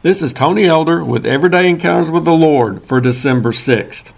This 0.00 0.22
is 0.22 0.32
Tony 0.32 0.64
Elder 0.64 1.04
with 1.04 1.26
Everyday 1.26 1.68
Encounters 1.68 2.08
with 2.08 2.24
the 2.24 2.30
Lord 2.30 2.84
for 2.84 3.00
December 3.00 3.50
6th. 3.50 4.12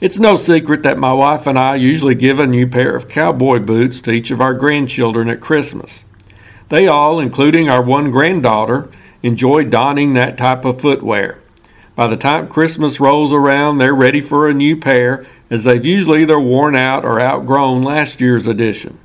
It's 0.00 0.20
no 0.20 0.36
secret 0.36 0.84
that 0.84 0.96
my 0.96 1.12
wife 1.12 1.44
and 1.44 1.58
I 1.58 1.74
usually 1.74 2.14
give 2.14 2.38
a 2.38 2.46
new 2.46 2.68
pair 2.68 2.94
of 2.94 3.08
cowboy 3.08 3.58
boots 3.58 4.00
to 4.02 4.12
each 4.12 4.30
of 4.30 4.40
our 4.40 4.54
grandchildren 4.54 5.28
at 5.28 5.40
Christmas. 5.40 6.04
They 6.68 6.86
all, 6.86 7.18
including 7.18 7.68
our 7.68 7.82
one 7.82 8.12
granddaughter, 8.12 8.88
enjoy 9.24 9.64
donning 9.64 10.12
that 10.12 10.38
type 10.38 10.64
of 10.64 10.80
footwear. 10.80 11.40
By 11.96 12.06
the 12.06 12.16
time 12.16 12.46
Christmas 12.46 13.00
rolls 13.00 13.32
around, 13.32 13.78
they're 13.78 13.92
ready 13.92 14.20
for 14.20 14.48
a 14.48 14.54
new 14.54 14.76
pair, 14.76 15.26
as 15.50 15.64
they've 15.64 15.84
usually 15.84 16.22
either 16.22 16.38
worn 16.38 16.76
out 16.76 17.04
or 17.04 17.20
outgrown 17.20 17.82
last 17.82 18.20
year's 18.20 18.46
edition. 18.46 19.00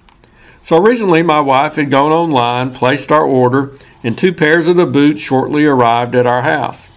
So 0.64 0.80
recently, 0.80 1.24
my 1.24 1.40
wife 1.40 1.76
had 1.76 1.90
gone 1.90 2.12
online, 2.12 2.72
placed 2.72 3.12
our 3.12 3.26
order, 3.26 3.72
and 4.04 4.18
two 4.18 4.34
pairs 4.34 4.68
of 4.68 4.76
the 4.76 4.86
boots 4.86 5.22
shortly 5.22 5.66
arrived 5.66 6.16
at 6.16 6.28
our 6.28 6.44
house. 6.44 6.90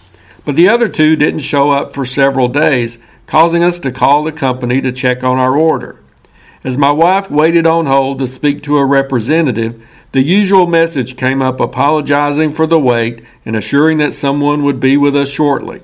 But 0.45 0.57
the 0.57 0.69
other 0.69 0.89
two 0.89 1.17
didn't 1.17 1.41
show 1.41 1.71
up 1.71 1.95
for 1.95 2.05
several 2.05 2.49
days, 2.49 2.99
causing 3.27 3.65
us 3.65 3.79
to 3.81 3.91
call 3.91 4.23
the 4.23 4.33
company 4.33 4.81
to 4.83 4.93
check 4.93 5.25
on 5.25 5.39
our 5.39 5.57
order. 5.57 5.99
As 6.63 6.79
my 6.79 6.91
wife 6.91 7.31
waited 7.31 7.67
on 7.67 7.87
hold 7.87 8.19
to 8.19 8.27
speak 8.27 8.63
to 8.63 8.79
a 8.79 8.85
representative, 8.85 9.83
the 10.13 10.23
usual 10.23 10.67
message 10.67 11.17
came 11.17 11.43
up 11.43 11.59
apologizing 11.59 12.53
for 12.53 12.67
the 12.67 12.79
wait 12.79 13.23
and 13.45 13.57
assuring 13.57 13.99
that 13.99 14.13
someone 14.13 14.63
would 14.63 14.79
be 14.79 14.97
with 14.97 15.17
us 15.17 15.29
shortly. 15.29 15.83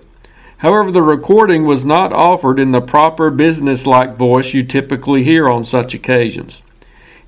However, 0.58 0.92
the 0.92 1.02
recording 1.02 1.64
was 1.64 1.84
not 1.84 2.12
offered 2.12 2.58
in 2.58 2.72
the 2.72 2.82
proper 2.82 3.30
business-like 3.30 4.16
voice 4.16 4.52
you 4.52 4.62
typically 4.62 5.24
hear 5.24 5.48
on 5.48 5.64
such 5.64 5.94
occasions. 5.94 6.62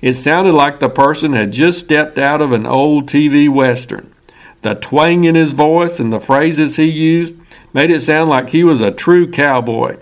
It 0.03 0.15
sounded 0.15 0.51
like 0.51 0.81
the 0.81 0.89
person 0.89 1.31
had 1.31 1.53
just 1.53 1.79
stepped 1.79 2.17
out 2.17 2.41
of 2.41 2.51
an 2.51 2.65
old 2.65 3.07
TV 3.07 3.47
western. 3.47 4.13
The 4.61 4.75
twang 4.75 5.23
in 5.23 5.35
his 5.35 5.53
voice 5.53 5.97
and 5.97 6.11
the 6.11 6.19
phrases 6.19 6.75
he 6.75 6.83
used 6.83 7.35
made 7.73 7.89
it 7.89 8.01
sound 8.01 8.29
like 8.29 8.49
he 8.49 8.65
was 8.65 8.81
a 8.81 8.91
true 8.91 9.31
cowboy. 9.31 9.95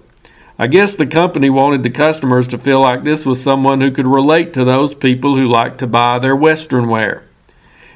I 0.57 0.65
guess 0.65 0.95
the 0.95 1.05
company 1.05 1.51
wanted 1.51 1.83
the 1.83 1.91
customers 1.91 2.47
to 2.47 2.57
feel 2.57 2.79
like 2.79 3.03
this 3.03 3.27
was 3.27 3.43
someone 3.43 3.79
who 3.79 3.91
could 3.91 4.07
relate 4.07 4.53
to 4.53 4.63
those 4.63 4.95
people 4.95 5.37
who 5.37 5.47
like 5.47 5.77
to 5.77 5.85
buy 5.85 6.17
their 6.17 6.35
Western 6.35 6.87
wear. 6.89 7.23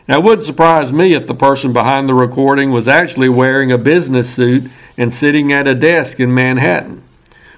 Now, 0.07 0.19
it 0.19 0.23
wouldn't 0.23 0.43
surprise 0.43 0.93
me 0.93 1.15
if 1.15 1.25
the 1.25 1.33
person 1.33 1.73
behind 1.73 2.07
the 2.07 2.13
recording 2.13 2.69
was 2.69 2.87
actually 2.87 3.29
wearing 3.29 3.71
a 3.71 3.79
business 3.79 4.31
suit 4.31 4.69
and 4.95 5.11
sitting 5.11 5.51
at 5.51 5.67
a 5.67 5.73
desk 5.73 6.19
in 6.19 6.35
Manhattan. 6.35 7.01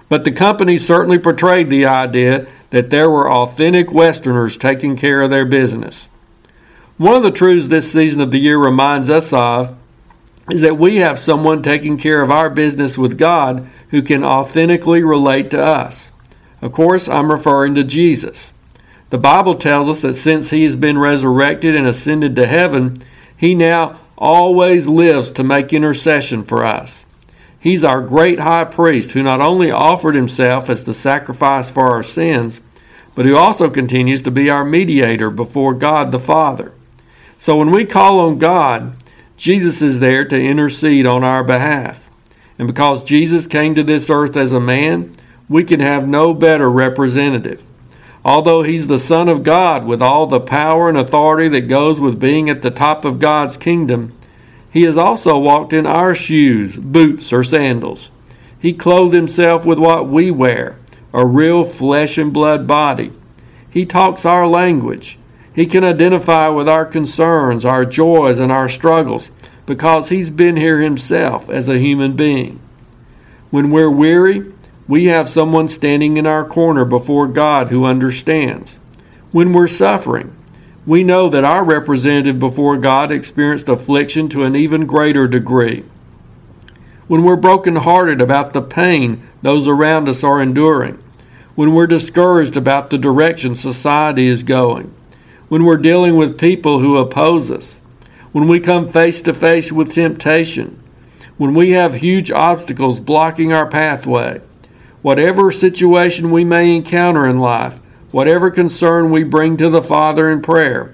But 0.08 0.23
the 0.23 0.31
company 0.31 0.77
certainly 0.77 1.19
portrayed 1.19 1.69
the 1.69 1.86
idea 1.86 2.47
that 2.69 2.89
there 2.89 3.09
were 3.09 3.31
authentic 3.31 3.91
Westerners 3.91 4.57
taking 4.57 4.95
care 4.95 5.21
of 5.21 5.29
their 5.29 5.45
business. 5.45 6.09
One 6.97 7.15
of 7.15 7.23
the 7.23 7.31
truths 7.31 7.67
this 7.67 7.91
season 7.91 8.21
of 8.21 8.31
the 8.31 8.39
year 8.39 8.57
reminds 8.57 9.09
us 9.09 9.31
of 9.31 9.77
is 10.49 10.61
that 10.61 10.77
we 10.77 10.97
have 10.97 11.19
someone 11.19 11.61
taking 11.61 11.97
care 11.97 12.21
of 12.21 12.31
our 12.31 12.49
business 12.49 12.97
with 12.97 13.17
God 13.17 13.67
who 13.89 14.01
can 14.01 14.23
authentically 14.23 15.03
relate 15.03 15.49
to 15.51 15.63
us. 15.63 16.11
Of 16.61 16.71
course, 16.71 17.07
I'm 17.07 17.31
referring 17.31 17.75
to 17.75 17.83
Jesus. 17.83 18.53
The 19.09 19.17
Bible 19.17 19.55
tells 19.55 19.87
us 19.87 20.02
that 20.02 20.15
since 20.15 20.49
he 20.49 20.63
has 20.63 20.75
been 20.75 20.97
resurrected 20.97 21.75
and 21.75 21.85
ascended 21.85 22.35
to 22.35 22.47
heaven, 22.47 22.97
he 23.35 23.55
now 23.55 23.99
always 24.17 24.87
lives 24.87 25.31
to 25.31 25.43
make 25.43 25.71
intercession 25.71 26.43
for 26.43 26.65
us. 26.65 27.05
He's 27.67 27.83
our 27.83 27.99
great 27.99 28.39
high 28.39 28.63
priest 28.63 29.11
who 29.11 29.21
not 29.21 29.41
only 29.41 29.69
offered 29.69 30.15
himself 30.15 30.69
as 30.69 30.85
the 30.85 30.93
sacrifice 30.93 31.69
for 31.69 31.87
our 31.87 32.01
sins, 32.01 32.61
but 33.13 33.25
who 33.25 33.35
also 33.35 33.69
continues 33.69 34.21
to 34.21 34.31
be 34.31 34.49
our 34.49 34.63
mediator 34.63 35.29
before 35.29 35.73
God 35.73 36.13
the 36.13 36.17
Father. 36.17 36.71
So 37.37 37.57
when 37.57 37.71
we 37.71 37.83
call 37.83 38.21
on 38.21 38.37
God, 38.37 38.95
Jesus 39.35 39.81
is 39.81 39.99
there 39.99 40.23
to 40.23 40.41
intercede 40.41 41.05
on 41.05 41.25
our 41.25 41.43
behalf. 41.43 42.09
And 42.57 42.69
because 42.69 43.03
Jesus 43.03 43.45
came 43.45 43.75
to 43.75 43.83
this 43.83 44.09
earth 44.09 44.37
as 44.37 44.53
a 44.53 44.61
man, 44.61 45.11
we 45.49 45.65
can 45.65 45.81
have 45.81 46.08
no 46.08 46.33
better 46.33 46.71
representative. 46.71 47.65
Although 48.23 48.63
he's 48.63 48.87
the 48.87 48.97
Son 48.97 49.27
of 49.27 49.43
God 49.43 49.83
with 49.83 50.02
all 50.02 50.25
the 50.25 50.39
power 50.39 50.87
and 50.87 50.97
authority 50.97 51.49
that 51.49 51.67
goes 51.67 51.99
with 51.99 52.17
being 52.17 52.49
at 52.49 52.61
the 52.61 52.71
top 52.71 53.03
of 53.03 53.19
God's 53.19 53.58
kingdom, 53.58 54.17
he 54.77 54.83
has 54.83 54.95
also 54.95 55.39
walked 55.39 55.73
in 55.73 55.88
our 55.88 56.14
shoes, 56.14 56.77
boots, 56.77 57.33
or 57.33 57.43
sandals. 57.43 58.11
He 58.60 58.73
clothed 58.73 59.15
himself 59.15 59.65
with 59.65 59.80
what 59.80 60.08
we 60.08 60.30
wear, 60.30 60.77
a 61.11 61.26
real 61.26 61.64
flesh 61.64 62.20
and 62.20 62.32
blood 62.32 62.67
body. 62.67 63.11
He 63.67 63.87
talks 63.87 64.23
our 64.23 64.45
language. 64.45 65.17
He 65.52 65.66
can 65.66 65.83
identify 65.83 66.49
with 66.49 66.70
our 66.70 66.86
concerns, 66.86 67.66
our 67.66 67.86
joys, 67.86 68.37
and 68.37 68.52
our 68.52 68.70
struggles 68.70 69.32
because 69.66 70.10
He's 70.10 70.30
been 70.30 70.58
here 70.58 70.80
Himself 70.80 71.49
as 71.49 71.67
a 71.67 71.80
human 71.80 72.16
being. 72.16 72.61
When 73.49 73.71
we're 73.71 73.89
weary, 73.89 74.54
we 74.87 75.05
have 75.05 75.27
someone 75.27 75.70
standing 75.70 76.17
in 76.17 76.27
our 76.27 76.45
corner 76.45 76.86
before 76.86 77.27
God 77.27 77.70
who 77.70 77.83
understands. 77.83 78.77
When 79.32 79.54
we're 79.54 79.66
suffering, 79.66 80.37
we 80.87 81.03
know 81.03 81.27
that 81.27 81.43
our 81.43 81.65
representative 81.65 82.39
before 82.39 82.77
God 82.77 83.11
experienced 83.11 83.67
affliction 83.67 84.30
to 84.30 84.45
an 84.45 84.55
even 84.55 84.87
greater 84.87 85.27
degree. 85.27 85.83
When 87.09 87.23
we're 87.23 87.36
brokenhearted 87.36 88.21
about 88.21 88.53
the 88.53 88.61
pain 88.61 89.21
those 89.42 89.67
around 89.67 90.08
us 90.08 90.23
are 90.23 90.42
enduring, 90.42 91.03
when 91.55 91.73
we're 91.73 91.87
discouraged 91.87 92.55
about 92.55 92.89
the 92.89 92.98
direction 92.98 93.53
society 93.53 94.27
is 94.27 94.43
going, 94.43 94.95
when 95.49 95.65
we're 95.65 95.75
dealing 95.75 96.15
with 96.15 96.39
people 96.39 96.80
who 96.80 96.95
oppose 96.95 97.52
us, 97.52 97.81
when 98.31 98.48
we 98.48 98.59
come 98.59 98.87
face 98.87 99.19
to 99.21 99.33
face 99.33 99.73
with 99.73 99.93
temptation, 99.93 100.81
when 101.37 101.54
we 101.54 101.71
have 101.71 101.95
huge 101.95 102.31
obstacles 102.31 103.02
blocking 103.02 103.52
our 103.52 103.67
pathway, 103.67 104.42
whatever 105.02 105.52
situation 105.52 106.31
we 106.31 106.45
may 106.45 106.73
encounter 106.73 107.25
in 107.25 107.39
life, 107.39 107.81
whatever 108.11 108.49
concern 108.49 109.11
we 109.11 109.23
bring 109.23 109.57
to 109.57 109.69
the 109.69 109.81
Father 109.81 110.29
in 110.29 110.41
prayer, 110.41 110.93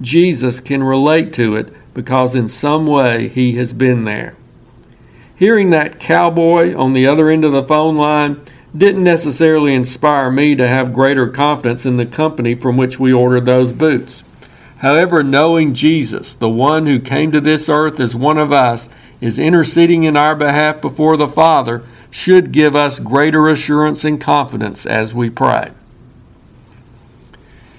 Jesus 0.00 0.60
can 0.60 0.82
relate 0.82 1.32
to 1.34 1.56
it 1.56 1.72
because 1.94 2.34
in 2.34 2.48
some 2.48 2.86
way 2.86 3.28
he 3.28 3.56
has 3.56 3.72
been 3.72 4.04
there. 4.04 4.36
Hearing 5.36 5.70
that 5.70 5.98
cowboy 5.98 6.74
on 6.76 6.92
the 6.92 7.06
other 7.06 7.28
end 7.28 7.44
of 7.44 7.52
the 7.52 7.64
phone 7.64 7.96
line 7.96 8.40
didn't 8.76 9.04
necessarily 9.04 9.74
inspire 9.74 10.30
me 10.30 10.54
to 10.56 10.66
have 10.68 10.94
greater 10.94 11.28
confidence 11.28 11.84
in 11.84 11.96
the 11.96 12.06
company 12.06 12.54
from 12.54 12.76
which 12.76 12.98
we 12.98 13.12
ordered 13.12 13.44
those 13.44 13.72
boots. 13.72 14.24
However, 14.78 15.22
knowing 15.22 15.74
Jesus, 15.74 16.34
the 16.34 16.48
one 16.48 16.86
who 16.86 16.98
came 16.98 17.30
to 17.32 17.40
this 17.40 17.68
earth 17.68 18.00
as 18.00 18.16
one 18.16 18.38
of 18.38 18.52
us, 18.52 18.88
is 19.20 19.38
interceding 19.38 20.02
in 20.02 20.16
our 20.16 20.34
behalf 20.34 20.80
before 20.80 21.16
the 21.16 21.28
Father, 21.28 21.84
should 22.10 22.50
give 22.50 22.74
us 22.74 22.98
greater 22.98 23.48
assurance 23.48 24.04
and 24.04 24.20
confidence 24.20 24.84
as 24.84 25.14
we 25.14 25.30
pray. 25.30 25.70